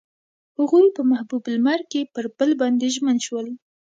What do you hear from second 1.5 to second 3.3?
لمر کې پر بل باندې ژمن